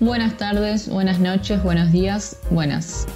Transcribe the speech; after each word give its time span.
Buenas 0.00 0.36
tardes, 0.36 0.88
buenas 0.88 1.18
noches, 1.18 1.60
buenos 1.60 1.90
días, 1.90 2.36
buenas. 2.50 3.08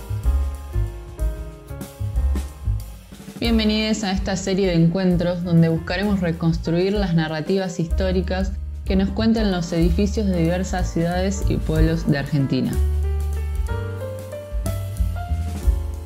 Bienvenidos 3.39 4.03
a 4.03 4.11
esta 4.11 4.37
serie 4.37 4.67
de 4.67 4.75
encuentros 4.75 5.45
donde 5.45 5.69
buscaremos 5.69 6.19
reconstruir 6.19 6.93
las 6.95 7.15
narrativas 7.15 7.79
históricas 7.79 8.51
que 8.85 8.97
nos 8.97 9.11
cuentan 9.11 9.53
los 9.53 9.73
edificios 9.73 10.27
de 10.27 10.43
diversas 10.43 10.93
ciudades 10.93 11.45
y 11.49 11.57
pueblos 11.57 12.11
de 12.11 12.19
Argentina. 12.19 12.73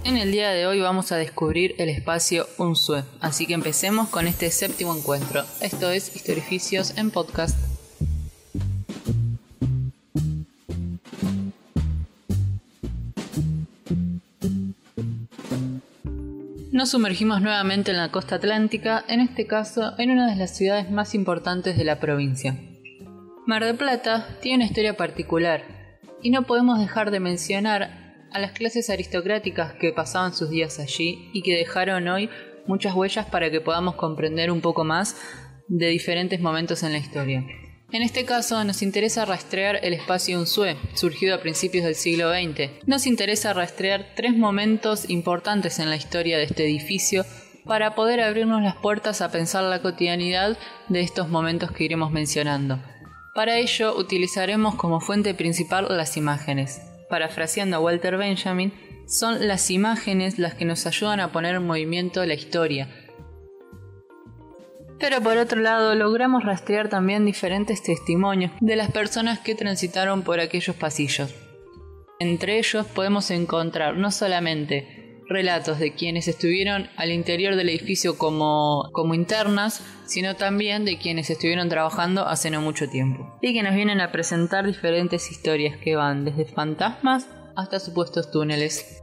En 0.04 0.18
el 0.18 0.30
día 0.30 0.50
de 0.50 0.66
hoy 0.66 0.80
vamos 0.80 1.10
a 1.10 1.16
descubrir 1.16 1.74
el 1.78 1.88
espacio 1.88 2.46
Unsue, 2.58 3.02
así 3.22 3.46
que 3.46 3.54
empecemos 3.54 4.10
con 4.10 4.28
este 4.28 4.50
séptimo 4.50 4.94
encuentro. 4.94 5.42
Esto 5.62 5.90
es 5.90 6.14
Historificios 6.14 6.98
en 6.98 7.10
Podcast. 7.10 7.65
Nos 16.76 16.90
sumergimos 16.90 17.40
nuevamente 17.40 17.92
en 17.92 17.96
la 17.96 18.10
costa 18.10 18.34
atlántica, 18.34 19.02
en 19.08 19.20
este 19.20 19.46
caso 19.46 19.94
en 19.96 20.10
una 20.10 20.28
de 20.28 20.36
las 20.36 20.54
ciudades 20.54 20.90
más 20.90 21.14
importantes 21.14 21.78
de 21.78 21.84
la 21.84 22.00
provincia. 22.00 22.54
Mar 23.46 23.64
del 23.64 23.76
Plata 23.76 24.36
tiene 24.42 24.56
una 24.56 24.66
historia 24.66 24.94
particular, 24.94 25.62
y 26.22 26.28
no 26.28 26.42
podemos 26.42 26.78
dejar 26.78 27.10
de 27.10 27.18
mencionar 27.18 28.26
a 28.30 28.38
las 28.38 28.52
clases 28.52 28.90
aristocráticas 28.90 29.72
que 29.80 29.94
pasaban 29.94 30.34
sus 30.34 30.50
días 30.50 30.78
allí 30.78 31.30
y 31.32 31.40
que 31.40 31.56
dejaron 31.56 32.08
hoy 32.08 32.28
muchas 32.66 32.94
huellas 32.94 33.24
para 33.24 33.50
que 33.50 33.62
podamos 33.62 33.94
comprender 33.94 34.50
un 34.50 34.60
poco 34.60 34.84
más 34.84 35.16
de 35.68 35.86
diferentes 35.86 36.42
momentos 36.42 36.82
en 36.82 36.92
la 36.92 36.98
historia. 36.98 37.42
En 37.92 38.02
este 38.02 38.24
caso 38.24 38.62
nos 38.64 38.82
interesa 38.82 39.24
rastrear 39.24 39.78
el 39.82 39.92
espacio 39.92 40.40
Unsue, 40.40 40.76
surgido 40.94 41.36
a 41.36 41.40
principios 41.40 41.84
del 41.84 41.94
siglo 41.94 42.32
XX. 42.32 42.84
Nos 42.84 43.06
interesa 43.06 43.52
rastrear 43.52 44.12
tres 44.16 44.36
momentos 44.36 45.08
importantes 45.08 45.78
en 45.78 45.88
la 45.88 45.96
historia 45.96 46.36
de 46.36 46.44
este 46.44 46.64
edificio 46.64 47.24
para 47.64 47.94
poder 47.94 48.20
abrirnos 48.20 48.60
las 48.62 48.74
puertas 48.76 49.20
a 49.20 49.30
pensar 49.30 49.62
la 49.62 49.82
cotidianidad 49.82 50.58
de 50.88 51.00
estos 51.00 51.28
momentos 51.28 51.70
que 51.70 51.84
iremos 51.84 52.10
mencionando. 52.10 52.80
Para 53.36 53.58
ello 53.58 53.96
utilizaremos 53.96 54.74
como 54.74 55.00
fuente 55.00 55.34
principal 55.34 55.86
las 55.88 56.16
imágenes. 56.16 56.80
Parafraseando 57.08 57.76
a 57.76 57.80
Walter 57.80 58.16
Benjamin, 58.16 58.72
son 59.06 59.46
las 59.46 59.70
imágenes 59.70 60.40
las 60.40 60.54
que 60.54 60.64
nos 60.64 60.86
ayudan 60.86 61.20
a 61.20 61.30
poner 61.30 61.54
en 61.54 61.66
movimiento 61.66 62.24
la 62.26 62.34
historia. 62.34 62.88
Pero 64.98 65.20
por 65.20 65.36
otro 65.36 65.60
lado, 65.60 65.94
logramos 65.94 66.44
rastrear 66.44 66.88
también 66.88 67.26
diferentes 67.26 67.82
testimonios 67.82 68.52
de 68.60 68.76
las 68.76 68.90
personas 68.90 69.40
que 69.40 69.54
transitaron 69.54 70.22
por 70.22 70.40
aquellos 70.40 70.74
pasillos. 70.76 71.34
Entre 72.18 72.58
ellos 72.58 72.86
podemos 72.86 73.30
encontrar 73.30 73.96
no 73.96 74.10
solamente 74.10 75.20
relatos 75.28 75.78
de 75.78 75.92
quienes 75.92 76.28
estuvieron 76.28 76.88
al 76.96 77.10
interior 77.10 77.56
del 77.56 77.68
edificio 77.68 78.16
como, 78.16 78.88
como 78.92 79.14
internas, 79.14 79.84
sino 80.06 80.36
también 80.36 80.84
de 80.84 80.98
quienes 80.98 81.30
estuvieron 81.30 81.68
trabajando 81.68 82.26
hace 82.26 82.50
no 82.50 82.60
mucho 82.60 82.88
tiempo. 82.88 83.36
Y 83.42 83.52
que 83.52 83.62
nos 83.62 83.74
vienen 83.74 84.00
a 84.00 84.12
presentar 84.12 84.66
diferentes 84.66 85.30
historias 85.30 85.76
que 85.76 85.96
van 85.96 86.24
desde 86.24 86.46
fantasmas 86.46 87.28
hasta 87.56 87.80
supuestos 87.80 88.30
túneles. 88.30 89.02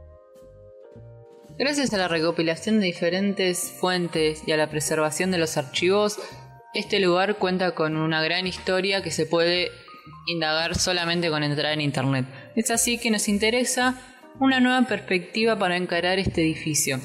Gracias 1.56 1.94
a 1.94 1.98
la 1.98 2.08
recopilación 2.08 2.80
de 2.80 2.86
diferentes 2.86 3.74
fuentes 3.78 4.42
y 4.44 4.50
a 4.50 4.56
la 4.56 4.68
preservación 4.68 5.30
de 5.30 5.38
los 5.38 5.56
archivos, 5.56 6.18
este 6.74 6.98
lugar 6.98 7.36
cuenta 7.36 7.76
con 7.76 7.96
una 7.96 8.20
gran 8.24 8.48
historia 8.48 9.04
que 9.04 9.12
se 9.12 9.24
puede 9.24 9.70
indagar 10.26 10.74
solamente 10.74 11.30
con 11.30 11.44
entrar 11.44 11.72
en 11.72 11.80
internet. 11.80 12.26
Es 12.56 12.72
así 12.72 12.98
que 12.98 13.12
nos 13.12 13.28
interesa 13.28 13.94
una 14.40 14.58
nueva 14.58 14.82
perspectiva 14.88 15.56
para 15.56 15.76
encarar 15.76 16.18
este 16.18 16.42
edificio. 16.42 16.98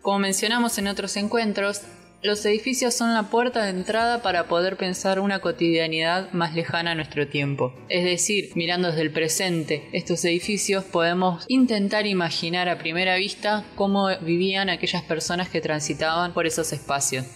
Como 0.00 0.20
mencionamos 0.20 0.78
en 0.78 0.86
otros 0.86 1.16
encuentros, 1.16 1.82
los 2.24 2.44
edificios 2.46 2.94
son 2.94 3.12
la 3.12 3.24
puerta 3.24 3.64
de 3.64 3.70
entrada 3.70 4.22
para 4.22 4.48
poder 4.48 4.78
pensar 4.78 5.20
una 5.20 5.40
cotidianidad 5.40 6.32
más 6.32 6.54
lejana 6.54 6.92
a 6.92 6.94
nuestro 6.94 7.28
tiempo. 7.28 7.74
Es 7.90 8.02
decir, 8.02 8.50
mirando 8.54 8.88
desde 8.88 9.02
el 9.02 9.12
presente 9.12 9.90
estos 9.92 10.24
edificios 10.24 10.84
podemos 10.84 11.44
intentar 11.48 12.06
imaginar 12.06 12.70
a 12.70 12.78
primera 12.78 13.16
vista 13.16 13.62
cómo 13.74 14.08
vivían 14.22 14.70
aquellas 14.70 15.02
personas 15.02 15.50
que 15.50 15.60
transitaban 15.60 16.32
por 16.32 16.46
esos 16.46 16.72
espacios. 16.72 17.26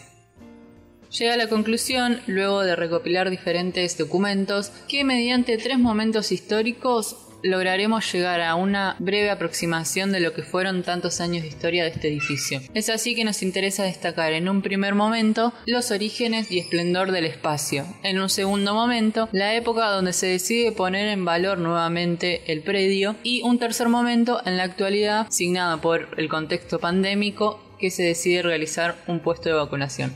Llega 1.10 1.34
a 1.34 1.38
la 1.38 1.48
conclusión, 1.48 2.20
luego 2.26 2.62
de 2.62 2.74
recopilar 2.74 3.28
diferentes 3.28 3.98
documentos, 3.98 4.70
que 4.88 5.04
mediante 5.04 5.58
tres 5.58 5.78
momentos 5.78 6.32
históricos 6.32 7.27
lograremos 7.42 8.12
llegar 8.12 8.40
a 8.40 8.54
una 8.54 8.96
breve 8.98 9.30
aproximación 9.30 10.12
de 10.12 10.20
lo 10.20 10.32
que 10.34 10.42
fueron 10.42 10.82
tantos 10.82 11.20
años 11.20 11.42
de 11.42 11.48
historia 11.48 11.84
de 11.84 11.90
este 11.90 12.08
edificio. 12.08 12.60
Es 12.74 12.88
así 12.88 13.14
que 13.14 13.24
nos 13.24 13.42
interesa 13.42 13.84
destacar 13.84 14.32
en 14.32 14.48
un 14.48 14.62
primer 14.62 14.94
momento 14.94 15.52
los 15.66 15.90
orígenes 15.90 16.50
y 16.50 16.58
esplendor 16.58 17.12
del 17.12 17.24
espacio. 17.24 17.84
En 18.02 18.18
un 18.20 18.28
segundo 18.28 18.74
momento, 18.74 19.28
la 19.32 19.54
época 19.54 19.88
donde 19.90 20.12
se 20.12 20.26
decide 20.26 20.72
poner 20.72 21.08
en 21.08 21.24
valor 21.24 21.58
nuevamente 21.58 22.42
el 22.52 22.62
predio 22.62 23.16
y 23.22 23.42
un 23.42 23.58
tercer 23.58 23.88
momento 23.88 24.40
en 24.44 24.56
la 24.56 24.64
actualidad, 24.64 25.26
signado 25.30 25.80
por 25.80 26.08
el 26.16 26.28
contexto 26.28 26.78
pandémico, 26.78 27.62
que 27.78 27.90
se 27.90 28.02
decide 28.02 28.42
realizar 28.42 28.96
un 29.06 29.20
puesto 29.20 29.48
de 29.48 29.54
vacunación. 29.54 30.12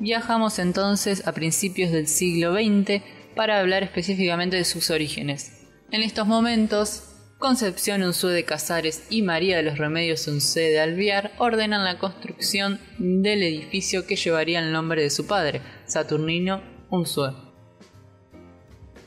Viajamos 0.00 0.58
entonces 0.58 1.26
a 1.26 1.32
principios 1.32 1.92
del 1.92 2.08
siglo 2.08 2.52
XX 2.52 3.02
para 3.34 3.60
hablar 3.60 3.82
específicamente 3.82 4.56
de 4.56 4.64
sus 4.64 4.90
orígenes. 4.90 5.66
En 5.90 6.02
estos 6.02 6.26
momentos, 6.26 7.14
Concepción 7.38 8.02
Unzué 8.02 8.32
de 8.32 8.44
Casares 8.44 9.06
y 9.10 9.22
María 9.22 9.56
de 9.56 9.62
los 9.62 9.76
Remedios 9.76 10.26
Unzué 10.28 10.70
de 10.70 10.80
Alviar 10.80 11.32
ordenan 11.38 11.84
la 11.84 11.98
construcción 11.98 12.80
del 12.98 13.42
edificio 13.42 14.06
que 14.06 14.16
llevaría 14.16 14.60
el 14.60 14.72
nombre 14.72 15.02
de 15.02 15.10
su 15.10 15.26
padre, 15.26 15.60
Saturnino 15.86 16.62
Unzué. 16.90 17.32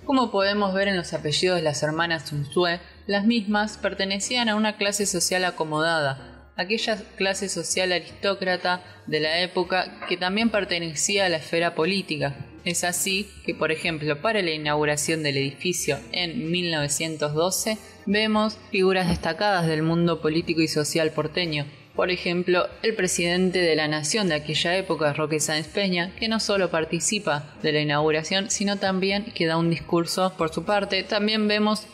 Como 0.05 0.31
podemos 0.31 0.73
ver 0.73 0.87
en 0.87 0.97
los 0.97 1.13
apellidos 1.13 1.57
de 1.57 1.63
las 1.63 1.83
hermanas 1.83 2.31
Unzué, 2.31 2.79
las 3.07 3.25
mismas 3.25 3.77
pertenecían 3.77 4.49
a 4.49 4.55
una 4.55 4.77
clase 4.77 5.05
social 5.05 5.43
acomodada, 5.43 6.51
aquella 6.55 6.97
clase 7.15 7.49
social 7.49 7.91
aristócrata 7.91 8.83
de 9.05 9.19
la 9.19 9.41
época 9.41 10.05
que 10.07 10.17
también 10.17 10.49
pertenecía 10.49 11.25
a 11.25 11.29
la 11.29 11.37
esfera 11.37 11.75
política, 11.75 12.35
es 12.67 12.83
así 12.83 13.29
que, 13.45 13.55
por 13.55 13.71
ejemplo, 13.71 14.21
para 14.21 14.41
la 14.41 14.51
inauguración 14.51 15.23
del 15.23 15.37
edificio 15.37 15.97
en 16.11 16.51
1912, 16.51 17.77
vemos 18.05 18.57
figuras 18.71 19.09
destacadas 19.09 19.67
del 19.67 19.83
mundo 19.83 20.21
político 20.21 20.61
y 20.61 20.67
social 20.67 21.11
porteño. 21.11 21.65
Por 21.95 22.11
ejemplo, 22.11 22.67
el 22.83 22.93
presidente 22.93 23.59
de 23.59 23.75
la 23.75 23.87
nación 23.87 24.29
de 24.29 24.35
aquella 24.35 24.77
época, 24.77 25.13
Roque 25.13 25.39
Sáenz 25.39 25.67
Peña, 25.67 26.13
que 26.19 26.27
no 26.27 26.39
solo 26.39 26.69
participa 26.69 27.55
de 27.63 27.71
la 27.71 27.81
inauguración, 27.81 28.51
sino 28.51 28.77
también 28.77 29.25
que 29.33 29.47
da 29.47 29.57
un 29.57 29.71
discurso 29.71 30.31
por 30.37 30.53
su 30.53 30.63
parte. 30.63 31.01
También 31.01 31.47
vemos 31.47 31.87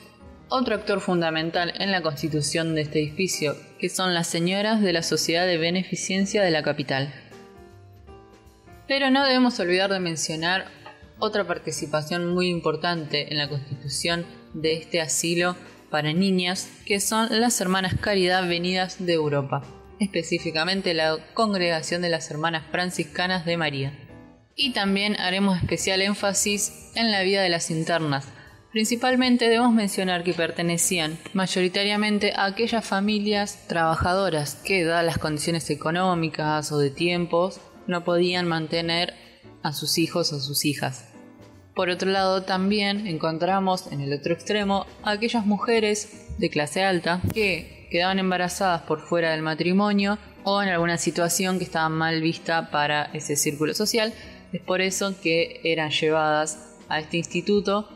otro 0.50 0.75
actor 0.75 1.00
fundamental 1.00 1.73
en 1.79 1.91
la 1.91 2.01
constitución 2.01 2.75
de 2.75 2.81
este 2.81 3.00
edificio, 3.00 3.55
que 3.79 3.90
son 3.90 4.13
las 4.13 4.28
señoras 4.28 4.81
de 4.81 4.91
la 4.91 5.03
Sociedad 5.03 5.47
de 5.47 5.57
Beneficencia 5.57 6.44
de 6.44 6.51
la 6.51 6.63
capital. 6.63 7.13
Pero 8.88 9.09
no 9.09 9.25
debemos 9.25 9.59
olvidar 9.59 9.91
de 9.91 9.99
mencionar 9.99 10.66
otra 11.19 11.45
participación 11.45 12.33
muy 12.33 12.49
importante 12.49 13.31
en 13.31 13.38
la 13.38 13.47
constitución 13.47 14.25
de 14.53 14.73
este 14.73 14.99
asilo 15.01 15.55
para 15.89 16.11
niñas, 16.11 16.69
que 16.85 16.99
son 16.99 17.39
las 17.39 17.61
Hermanas 17.61 17.95
Caridad 17.99 18.47
venidas 18.47 19.05
de 19.05 19.13
Europa, 19.13 19.63
específicamente 19.99 20.93
la 20.93 21.17
Congregación 21.33 22.01
de 22.01 22.09
las 22.09 22.29
Hermanas 22.31 22.63
Franciscanas 22.72 23.45
de 23.45 23.57
María. 23.57 23.93
Y 24.55 24.73
también 24.73 25.19
haremos 25.19 25.57
especial 25.57 26.01
énfasis 26.01 26.91
en 26.96 27.11
la 27.11 27.22
vida 27.22 27.41
de 27.41 27.49
las 27.49 27.72
internas. 27.72 28.28
Principalmente 28.72 29.49
debemos 29.49 29.72
mencionar 29.72 30.23
que 30.23 30.34
pertenecían 30.34 31.17
mayoritariamente 31.34 32.34
a 32.35 32.46
aquellas 32.46 32.85
familias 32.85 33.67
trabajadoras 33.67 34.55
que, 34.55 34.84
dadas 34.84 35.05
las 35.05 35.19
condiciones 35.19 35.69
económicas 35.69 36.72
o 36.72 36.79
de 36.79 36.90
tiempos, 36.90 37.61
no 37.88 38.03
podían 38.03 38.47
mantener 38.47 39.14
a 39.62 39.74
sus 39.74 39.97
hijos 39.97 40.34
o 40.34 40.40
sus 40.40 40.66
hijas. 40.66 41.09
Por 41.76 41.90
otro 41.90 42.12
lado, 42.12 42.44
también 42.44 43.08
encontramos 43.08 43.91
en 43.91 44.02
el 44.02 44.14
otro 44.14 44.34
extremo 44.34 44.85
a 45.03 45.12
aquellas 45.12 45.46
mujeres 45.46 46.28
de 46.38 46.50
clase 46.50 46.84
alta 46.84 47.22
que 47.34 47.88
quedaban 47.90 48.20
embarazadas 48.20 48.84
por 48.84 49.00
fuera 49.02 49.32
del 49.32 49.41
matrimonio 49.41 50.20
o 50.44 50.62
en 50.62 50.70
alguna 50.70 50.97
situación 50.97 51.58
que 51.58 51.64
estaba 51.64 51.90
mal 51.90 52.22
vista 52.22 52.70
para 52.70 53.06
ese 53.14 53.35
círculo 53.35 53.74
social. 53.74 54.14
Es 54.52 54.62
por 54.62 54.82
eso 54.82 55.16
que 55.22 55.62
eran 55.64 55.90
llevadas 55.90 56.78
a 56.90 57.00
este 57.00 57.18
instituto 57.18 57.90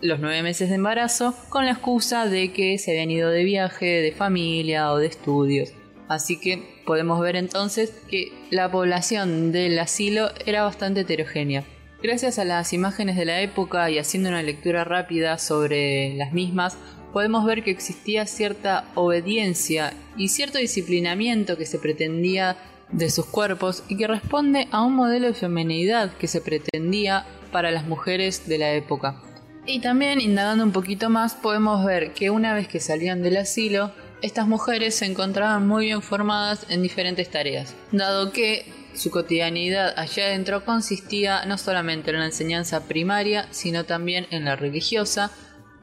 los 0.00 0.18
nueve 0.18 0.42
meses 0.42 0.70
de 0.70 0.76
embarazo 0.76 1.34
con 1.50 1.66
la 1.66 1.72
excusa 1.72 2.26
de 2.26 2.52
que 2.52 2.78
se 2.78 2.92
habían 2.92 3.10
ido 3.10 3.28
de 3.28 3.44
viaje, 3.44 4.00
de 4.00 4.12
familia 4.12 4.92
o 4.92 4.96
de 4.96 5.06
estudios. 5.06 5.72
Así 6.10 6.40
que 6.40 6.82
podemos 6.86 7.20
ver 7.20 7.36
entonces 7.36 7.92
que 8.10 8.32
la 8.50 8.68
población 8.68 9.52
del 9.52 9.78
asilo 9.78 10.30
era 10.44 10.64
bastante 10.64 11.02
heterogénea. 11.02 11.62
Gracias 12.02 12.40
a 12.40 12.44
las 12.44 12.72
imágenes 12.72 13.14
de 13.14 13.26
la 13.26 13.40
época 13.42 13.88
y 13.90 13.98
haciendo 13.98 14.28
una 14.28 14.42
lectura 14.42 14.82
rápida 14.82 15.38
sobre 15.38 16.16
las 16.16 16.32
mismas, 16.32 16.76
podemos 17.12 17.44
ver 17.44 17.62
que 17.62 17.70
existía 17.70 18.26
cierta 18.26 18.86
obediencia 18.96 19.92
y 20.16 20.30
cierto 20.30 20.58
disciplinamiento 20.58 21.56
que 21.56 21.64
se 21.64 21.78
pretendía 21.78 22.56
de 22.90 23.08
sus 23.08 23.26
cuerpos 23.26 23.84
y 23.86 23.96
que 23.96 24.08
responde 24.08 24.66
a 24.72 24.82
un 24.82 24.96
modelo 24.96 25.28
de 25.28 25.34
feminidad 25.34 26.10
que 26.16 26.26
se 26.26 26.40
pretendía 26.40 27.24
para 27.52 27.70
las 27.70 27.86
mujeres 27.86 28.48
de 28.48 28.58
la 28.58 28.72
época. 28.72 29.22
Y 29.64 29.80
también, 29.80 30.20
indagando 30.20 30.64
un 30.64 30.72
poquito 30.72 31.08
más, 31.08 31.34
podemos 31.34 31.84
ver 31.84 32.14
que 32.14 32.30
una 32.30 32.52
vez 32.52 32.66
que 32.66 32.80
salían 32.80 33.22
del 33.22 33.36
asilo, 33.36 33.92
estas 34.22 34.46
mujeres 34.46 34.94
se 34.94 35.06
encontraban 35.06 35.66
muy 35.66 35.86
bien 35.86 36.02
formadas 36.02 36.66
en 36.68 36.82
diferentes 36.82 37.30
tareas, 37.30 37.74
dado 37.92 38.32
que 38.32 38.72
su 38.94 39.10
cotidianidad 39.10 39.98
allá 39.98 40.26
adentro 40.26 40.64
consistía 40.64 41.44
no 41.46 41.58
solamente 41.58 42.10
en 42.10 42.18
la 42.18 42.26
enseñanza 42.26 42.86
primaria, 42.86 43.46
sino 43.50 43.84
también 43.84 44.26
en 44.30 44.44
la 44.44 44.56
religiosa, 44.56 45.30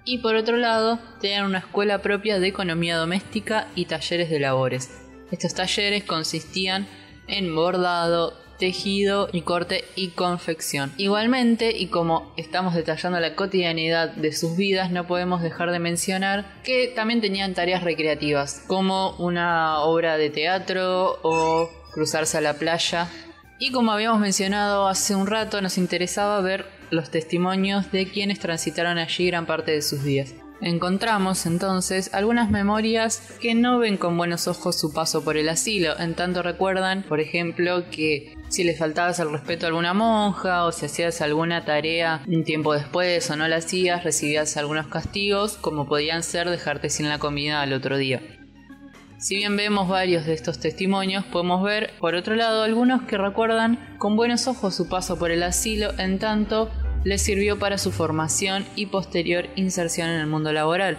y 0.06 0.20
por 0.20 0.36
otro 0.36 0.58
lado 0.58 1.00
tenían 1.20 1.46
una 1.46 1.60
escuela 1.60 2.02
propia 2.02 2.40
de 2.40 2.48
economía 2.48 2.98
doméstica 2.98 3.68
y 3.76 3.86
talleres 3.86 4.30
de 4.30 4.40
labores. 4.40 4.90
Estos 5.32 5.54
talleres 5.54 6.04
consistían 6.04 6.88
en 7.28 7.54
bordado, 7.54 8.34
tejido 8.58 9.30
y 9.32 9.42
corte 9.42 9.86
y 9.96 10.10
confección. 10.10 10.92
Igualmente, 10.98 11.78
y 11.78 11.88
como 11.88 12.32
estamos 12.38 12.74
detallando 12.74 13.20
la 13.20 13.36
cotidianidad 13.36 14.10
de 14.10 14.34
sus 14.34 14.58
vidas, 14.58 14.92
no 14.92 15.08
podemos 15.08 15.42
dejar 15.42 15.72
de 15.72 15.80
mencionar 15.80 16.46
que 16.64 16.88
también 16.88 17.22
tenían 17.22 17.54
tareas 17.54 17.84
recreativas, 17.84 18.64
como 18.68 19.16
una 19.18 19.80
obra 19.80 20.18
de 20.18 20.30
teatro 20.30 21.20
o 21.24 21.70
cruzarse 21.92 22.38
a 22.38 22.42
la 22.42 22.56
playa. 22.56 23.08
Y 23.60 23.72
como 23.72 23.92
habíamos 23.92 24.20
mencionado 24.20 24.88
hace 24.88 25.16
un 25.16 25.28
rato, 25.28 25.62
nos 25.62 25.78
interesaba 25.78 26.40
ver 26.42 26.66
los 26.90 27.10
testimonios 27.10 27.92
de 27.92 28.08
quienes 28.08 28.40
transitaron 28.40 28.98
allí 28.98 29.28
gran 29.28 29.46
parte 29.46 29.72
de 29.72 29.82
sus 29.82 30.04
días. 30.04 30.34
Encontramos 30.62 31.46
entonces 31.46 32.14
algunas 32.14 32.50
memorias 32.50 33.22
que 33.40 33.54
no 33.54 33.78
ven 33.78 33.98
con 33.98 34.18
buenos 34.18 34.48
ojos 34.48 34.80
su 34.80 34.92
paso 34.92 35.24
por 35.24 35.38
el 35.38 35.50
asilo, 35.50 36.00
en 36.00 36.16
tanto 36.16 36.42
recuerdan, 36.42 37.04
por 37.04 37.20
ejemplo, 37.20 37.84
que 37.92 38.36
si 38.50 38.64
les 38.64 38.80
faltabas 38.80 39.20
el 39.20 39.32
respeto 39.32 39.66
a 39.66 39.70
alguna 39.70 39.94
monja 39.94 40.66
o 40.66 40.72
si 40.72 40.86
hacías 40.86 41.22
alguna 41.22 41.66
tarea 41.66 42.22
un 42.28 42.44
tiempo 42.44 42.74
después 42.74 43.30
o 43.30 43.36
no 43.36 43.48
la 43.48 43.58
hacías, 43.58 44.04
recibías 44.04 44.58
algunos 44.58 44.88
castigos, 44.88 45.58
como 45.58 45.88
podían 45.88 46.24
ser 46.24 46.50
dejarte 46.50 46.90
sin 46.90 47.10
la 47.10 47.20
comida 47.20 47.62
al 47.62 47.74
otro 47.74 47.98
día. 47.98 48.22
Si 49.20 49.36
bien 49.36 49.58
vemos 49.58 49.90
varios 49.90 50.26
de 50.26 50.34
estos 50.34 50.60
testimonios, 50.60 51.26
podemos 51.26 51.64
ver, 51.64 51.92
por 52.00 52.14
otro 52.14 52.36
lado, 52.36 52.62
algunos 52.62 53.02
que 53.04 53.18
recuerdan 53.18 53.96
con 53.98 54.16
buenos 54.16 54.48
ojos 54.48 54.76
su 54.76 54.88
paso 54.88 55.18
por 55.18 55.32
el 55.32 55.42
asilo, 55.42 55.90
en 55.98 56.20
tanto 56.20 56.70
les 57.04 57.24
sirvió 57.24 57.58
para 57.58 57.78
su 57.78 57.92
formación 57.92 58.66
y 58.76 58.86
posterior 58.86 59.48
inserción 59.56 60.10
en 60.10 60.20
el 60.20 60.28
mundo 60.28 60.54
laboral. 60.54 60.98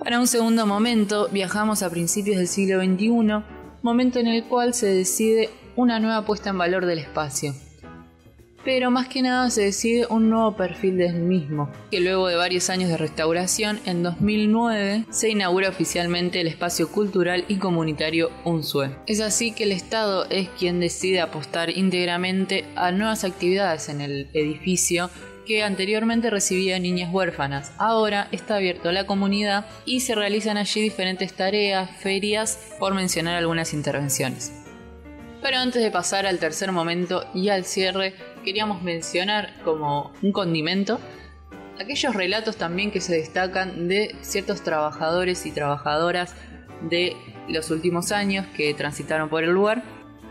Para 0.00 0.18
un 0.18 0.26
segundo 0.26 0.66
momento, 0.66 1.28
viajamos 1.30 1.82
a 1.82 1.90
principios 1.90 2.38
del 2.38 2.48
siglo 2.48 2.82
XXI, 2.82 3.44
momento 3.82 4.18
en 4.18 4.26
el 4.26 4.44
cual 4.44 4.74
se 4.74 4.86
decide 4.86 5.50
una 5.76 6.00
nueva 6.00 6.24
puesta 6.24 6.50
en 6.50 6.58
valor 6.58 6.86
del 6.86 6.98
espacio 6.98 7.54
pero 8.64 8.90
más 8.90 9.08
que 9.08 9.22
nada 9.22 9.50
se 9.50 9.62
decide 9.62 10.06
un 10.08 10.30
nuevo 10.30 10.56
perfil 10.56 10.96
del 10.96 11.16
mismo, 11.16 11.70
que 11.90 12.00
luego 12.00 12.28
de 12.28 12.36
varios 12.36 12.70
años 12.70 12.88
de 12.88 12.96
restauración, 12.96 13.78
en 13.84 14.02
2009 14.02 15.04
se 15.10 15.28
inaugura 15.28 15.68
oficialmente 15.68 16.40
el 16.40 16.46
espacio 16.46 16.90
cultural 16.90 17.44
y 17.46 17.56
comunitario 17.56 18.30
UNSUE. 18.44 18.90
Es 19.06 19.20
así 19.20 19.52
que 19.52 19.64
el 19.64 19.72
Estado 19.72 20.26
es 20.30 20.48
quien 20.48 20.80
decide 20.80 21.20
apostar 21.20 21.70
íntegramente 21.70 22.64
a 22.74 22.90
nuevas 22.90 23.24
actividades 23.24 23.88
en 23.88 24.00
el 24.00 24.28
edificio 24.32 25.10
que 25.46 25.62
anteriormente 25.62 26.30
recibía 26.30 26.78
niñas 26.78 27.12
huérfanas. 27.12 27.72
Ahora 27.76 28.28
está 28.32 28.56
abierto 28.56 28.88
a 28.88 28.92
la 28.92 29.06
comunidad 29.06 29.66
y 29.84 30.00
se 30.00 30.14
realizan 30.14 30.56
allí 30.56 30.80
diferentes 30.80 31.34
tareas, 31.34 31.90
ferias, 31.98 32.58
por 32.78 32.94
mencionar 32.94 33.36
algunas 33.36 33.74
intervenciones. 33.74 34.63
Pero 35.44 35.58
antes 35.58 35.82
de 35.82 35.90
pasar 35.90 36.24
al 36.24 36.38
tercer 36.38 36.72
momento 36.72 37.26
y 37.34 37.50
al 37.50 37.66
cierre, 37.66 38.14
queríamos 38.44 38.82
mencionar 38.82 39.52
como 39.62 40.10
un 40.22 40.32
condimento 40.32 40.98
aquellos 41.78 42.14
relatos 42.14 42.56
también 42.56 42.90
que 42.90 43.02
se 43.02 43.16
destacan 43.16 43.86
de 43.86 44.16
ciertos 44.22 44.62
trabajadores 44.62 45.44
y 45.44 45.52
trabajadoras 45.52 46.34
de 46.88 47.14
los 47.48 47.70
últimos 47.70 48.10
años 48.10 48.46
que 48.56 48.72
transitaron 48.72 49.28
por 49.28 49.44
el 49.44 49.50
lugar. 49.50 49.82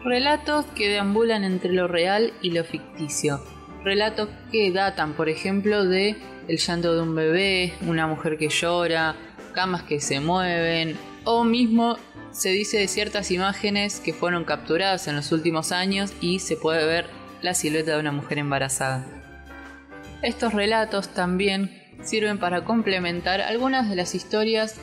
Relatos 0.04 0.66
que 0.76 0.90
deambulan 0.90 1.44
entre 1.44 1.74
lo 1.74 1.88
real 1.88 2.34
y 2.42 2.50
lo 2.50 2.64
ficticio. 2.64 3.40
Relatos 3.84 4.30
que 4.52 4.72
datan, 4.72 5.14
por 5.14 5.30
ejemplo, 5.30 5.86
de 5.86 6.16
el 6.48 6.58
llanto 6.58 6.96
de 6.96 7.02
un 7.02 7.14
bebé, 7.14 7.74
una 7.82 8.08
mujer 8.08 8.38
que 8.38 8.50
llora, 8.50 9.16
camas 9.54 9.84
que 9.84 10.00
se 10.00 10.20
mueven, 10.20 10.98
o 11.26 11.44
mismo 11.44 11.98
se 12.32 12.50
dice 12.50 12.78
de 12.78 12.88
ciertas 12.88 13.32
imágenes 13.32 14.00
que 14.00 14.14
fueron 14.14 14.44
capturadas 14.44 15.08
en 15.08 15.16
los 15.16 15.32
últimos 15.32 15.72
años 15.72 16.14
y 16.20 16.40
se 16.40 16.58
puede 16.58 16.86
ver 16.86 17.06
la 17.42 17.54
silueta 17.54 17.94
de 17.94 18.00
una 18.00 18.12
mujer 18.12 18.40
embarazada. 18.40 19.06
Estos 20.22 20.54
relatos 20.54 21.10
también 21.10 21.84
sirven 22.02 22.40
para 22.40 22.64
complementar 22.64 23.42
algunas 23.42 23.90
de 23.90 23.96
las 23.96 24.16
historias 24.16 24.76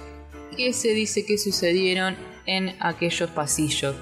que 0.56 0.72
se 0.72 0.94
dice 0.94 1.24
que 1.24 1.38
sucedieron 1.38 2.16
en 2.46 2.74
aquellos 2.80 3.30
pasillos. 3.30 3.96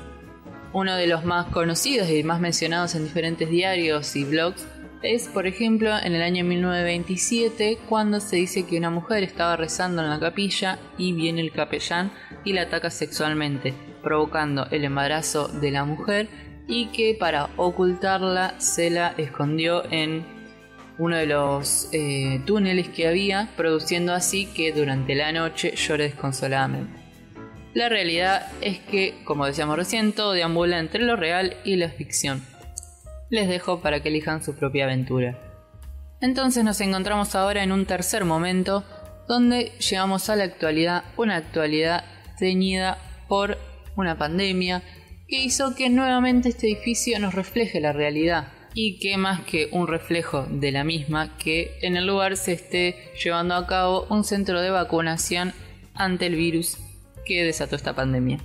Uno 0.72 0.96
de 0.96 1.06
los 1.06 1.24
más 1.24 1.46
conocidos 1.46 2.10
y 2.10 2.22
más 2.22 2.40
mencionados 2.40 2.94
en 2.94 3.04
diferentes 3.04 3.48
diarios 3.48 4.14
y 4.16 4.24
blogs 4.24 4.66
es, 5.02 5.28
por 5.28 5.46
ejemplo, 5.46 5.96
en 5.96 6.14
el 6.14 6.22
año 6.22 6.44
1927, 6.44 7.78
cuando 7.88 8.20
se 8.20 8.36
dice 8.36 8.66
que 8.66 8.76
una 8.76 8.90
mujer 8.90 9.22
estaba 9.22 9.56
rezando 9.56 10.02
en 10.02 10.10
la 10.10 10.18
capilla 10.18 10.78
y 10.98 11.12
viene 11.12 11.40
el 11.40 11.52
capellán 11.52 12.10
y 12.48 12.54
la 12.54 12.62
ataca 12.62 12.90
sexualmente, 12.90 13.74
provocando 14.02 14.66
el 14.70 14.84
embarazo 14.84 15.48
de 15.48 15.70
la 15.70 15.84
mujer 15.84 16.28
y 16.66 16.86
que 16.86 17.14
para 17.18 17.50
ocultarla 17.56 18.54
se 18.58 18.88
la 18.88 19.14
escondió 19.18 19.84
en 19.90 20.24
uno 20.98 21.16
de 21.16 21.26
los 21.26 21.88
eh, 21.92 22.40
túneles 22.46 22.88
que 22.88 23.06
había, 23.06 23.50
produciendo 23.56 24.14
así 24.14 24.46
que 24.46 24.72
durante 24.72 25.14
la 25.14 25.30
noche 25.30 25.74
llore 25.76 26.04
desconsoladamente. 26.04 26.98
La 27.74 27.88
realidad 27.88 28.50
es 28.62 28.78
que, 28.78 29.14
como 29.24 29.44
decíamos 29.44 29.76
recién, 29.76 30.12
todo 30.12 30.32
deambula 30.32 30.78
entre 30.78 31.02
lo 31.02 31.16
real 31.16 31.54
y 31.64 31.76
la 31.76 31.90
ficción 31.90 32.42
les 33.30 33.46
dejo 33.46 33.80
para 33.80 34.00
que 34.00 34.08
elijan 34.08 34.42
su 34.42 34.54
propia 34.54 34.84
aventura. 34.84 35.38
Entonces 36.22 36.64
nos 36.64 36.80
encontramos 36.80 37.34
ahora 37.34 37.62
en 37.62 37.72
un 37.72 37.84
tercer 37.84 38.24
momento 38.24 38.84
donde 39.28 39.72
llegamos 39.78 40.30
a 40.30 40.36
la 40.36 40.44
actualidad, 40.44 41.04
una 41.18 41.36
actualidad 41.36 42.04
teñida 42.38 42.98
por 43.28 43.58
una 43.96 44.16
pandemia 44.16 44.82
que 45.26 45.42
hizo 45.42 45.74
que 45.74 45.90
nuevamente 45.90 46.48
este 46.48 46.68
edificio 46.68 47.18
nos 47.18 47.34
refleje 47.34 47.80
la 47.80 47.92
realidad 47.92 48.48
y 48.74 48.98
que 48.98 49.16
más 49.16 49.40
que 49.40 49.68
un 49.72 49.86
reflejo 49.86 50.46
de 50.50 50.72
la 50.72 50.84
misma, 50.84 51.36
que 51.36 51.72
en 51.82 51.96
el 51.96 52.06
lugar 52.06 52.36
se 52.36 52.52
esté 52.52 53.12
llevando 53.22 53.54
a 53.54 53.66
cabo 53.66 54.06
un 54.08 54.24
centro 54.24 54.60
de 54.60 54.70
vacunación 54.70 55.52
ante 55.94 56.26
el 56.26 56.36
virus 56.36 56.78
que 57.26 57.44
desató 57.44 57.76
esta 57.76 57.94
pandemia. 57.94 58.38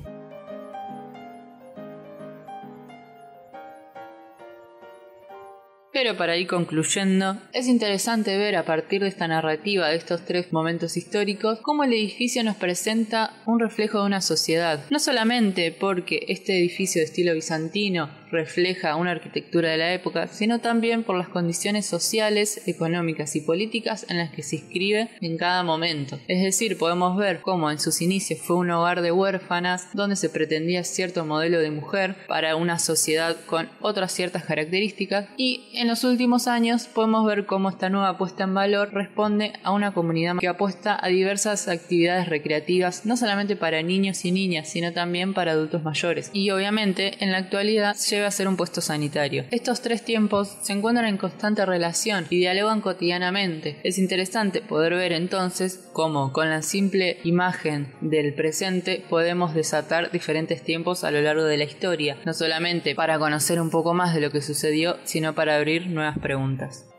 Pero 6.04 6.18
para 6.18 6.36
ir 6.36 6.48
concluyendo, 6.48 7.38
es 7.54 7.66
interesante 7.66 8.38
ver 8.38 8.58
a 8.58 8.66
partir 8.66 9.02
de 9.04 9.08
esta 9.08 9.26
narrativa 9.26 9.88
de 9.88 9.96
estos 9.96 10.26
tres 10.26 10.52
momentos 10.52 10.98
históricos 10.98 11.60
cómo 11.62 11.86
el 11.86 11.94
edificio 11.94 12.44
nos 12.44 12.58
presenta 12.58 13.42
un 13.46 13.58
reflejo 13.58 14.02
de 14.02 14.08
una 14.08 14.20
sociedad. 14.20 14.84
No 14.90 15.00
solamente 15.00 15.72
porque 15.72 16.26
este 16.28 16.60
edificio 16.60 17.00
de 17.00 17.06
estilo 17.06 17.34
bizantino 17.34 18.10
refleja 18.34 18.96
una 18.98 19.12
arquitectura 19.12 19.70
de 19.70 19.78
la 19.78 19.94
época, 19.94 20.28
sino 20.28 20.60
también 20.60 21.04
por 21.04 21.16
las 21.16 21.30
condiciones 21.30 21.86
sociales, 21.86 22.68
económicas 22.68 23.36
y 23.36 23.42
políticas 23.42 24.06
en 24.10 24.18
las 24.18 24.32
que 24.32 24.44
se 24.44 24.58
inscribe 24.58 25.10
en 25.22 25.38
cada 25.38 25.63
momento. 25.63 26.20
Es 26.28 26.42
decir, 26.42 26.78
podemos 26.78 27.16
ver 27.18 27.42
cómo 27.42 27.72
en 27.72 27.80
sus 27.80 28.02
inicios 28.02 28.40
fue 28.42 28.58
un 28.58 28.72
hogar 28.72 29.02
de 29.02 29.12
huérfanas 29.12 29.88
donde 29.94 30.16
se 30.16 30.30
pretendía 30.30 30.84
cierto 30.84 31.25
modelo 31.25 31.60
de 31.60 31.72
mujer 31.72 32.16
para 32.28 32.56
una 32.56 32.80
sociedad 32.80 33.38
con 33.46 33.70
otras 33.80 34.12
ciertas 34.12 34.44
características 34.44 35.28
y 35.38 35.70
en 35.74 35.88
los 35.88 36.04
últimos 36.04 36.48
años 36.48 36.88
podemos 36.88 37.25
ver 37.25 37.46
cómo 37.46 37.70
esta 37.70 37.90
nueva 37.90 38.18
puesta 38.18 38.44
en 38.44 38.54
valor 38.54 38.94
responde 38.94 39.54
a 39.63 39.72
una 39.72 39.94
comunidad 39.94 40.38
que 40.40 40.48
apuesta 40.48 40.98
a 41.00 41.08
diversas 41.08 41.68
actividades 41.68 42.28
recreativas, 42.28 43.06
no 43.06 43.18
solamente 43.18 43.56
para 43.56 43.82
niños 43.82 44.25
y 44.25 44.32
niñas, 44.32 44.70
sino 44.70 44.94
también 44.94 45.34
para 45.34 45.52
adultos 45.52 45.84
mayores. 45.84 46.32
Y 46.34 46.50
obviamente 46.50 47.24
en 47.24 47.32
la 47.32 47.38
actualidad 47.38 47.96
lleva 47.96 48.23
debe 48.24 48.30
hacer 48.30 48.48
un 48.48 48.56
puesto 48.56 48.80
sanitario. 48.80 49.44
Estos 49.51 49.82
tres 49.82 50.03
tiempos 50.03 50.58
se 50.62 50.72
encuentran 50.72 51.08
en 51.08 51.18
constante 51.18 51.65
relación 51.65 52.25
y 52.30 52.38
dialogan 52.38 52.80
cotidianamente. 52.80 53.80
Es 53.84 53.98
interesante 53.98 54.62
poder 54.62 54.94
ver 54.94 55.12
entonces 55.12 55.89
cómo 55.92 56.32
con 56.32 56.50
la 56.50 56.62
simple 56.62 57.18
imagen 57.25 57.94
del 58.00 58.34
presente 58.34 59.03
podemos 59.10 59.53
desatar 59.53 60.10
diferentes 60.12 60.63
tiempos 60.63 61.03
a 61.03 61.12
lo 61.12 61.22
largo 61.22 61.44
de 61.44 61.58
la 61.58 61.65
historia, 61.65 62.18
no 62.25 62.34
solamente 62.34 62.96
para 62.96 63.20
conocer 63.20 63.60
un 63.60 63.70
poco 63.70 63.94
más 63.94 64.13
de 64.13 64.22
lo 64.22 64.32
que 64.32 64.42
sucedió, 64.42 64.98
sino 65.03 65.36
para 65.36 65.58
abrir 65.58 65.88
nuevas 65.88 66.18
preguntas. 66.18 66.93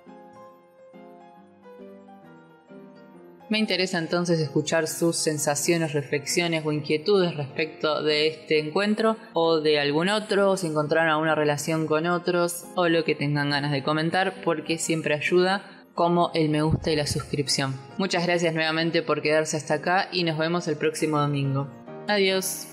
Me 3.49 3.59
interesa 3.59 3.99
entonces 3.99 4.41
escuchar 4.41 4.89
sus 4.89 5.17
sensaciones, 5.17 5.93
reflexiones 5.93 6.65
o 6.65 6.73
inquietudes 6.73 7.37
respecto 7.37 8.03
de 8.03 8.29
este 8.29 8.59
encuentro 8.59 9.17
o 9.35 9.61
de 9.61 9.79
algún 9.79 10.09
otro, 10.09 10.57
si 10.57 10.67
encontraron 10.67 11.11
alguna 11.11 11.35
relación 11.35 11.87
con 11.87 12.07
otros 12.07 12.65
o 12.75 12.89
lo 12.89 13.05
que 13.05 13.15
tengan 13.15 13.51
ganas 13.51 13.73
de 13.73 13.83
comentar 13.83 14.35
porque 14.45 14.79
siempre 14.79 15.15
ayuda 15.15 15.63
como 15.95 16.31
el 16.35 16.49
me 16.49 16.63
gusta 16.63 16.91
y 16.91 16.97
la 16.97 17.07
suscripción. 17.07 17.75
Muchas 17.99 18.27
gracias 18.27 18.55
nuevamente 18.55 19.03
por 19.03 19.23
quedarse 19.23 19.57
hasta 19.57 19.75
acá 19.75 20.09
y 20.11 20.25
nos 20.25 20.39
vemos 20.39 20.67
el 20.67 20.77
próximo 20.77 21.19
domingo. 21.19 21.69
Adiós. 22.09 22.67